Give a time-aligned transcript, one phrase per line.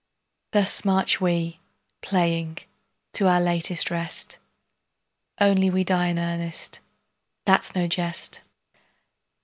[0.49, 1.59] Thus march we,
[2.01, 2.57] playing,
[3.13, 4.39] to our latest rest,
[5.39, 6.79] Only we die in earnest,
[7.45, 8.41] that's no jest.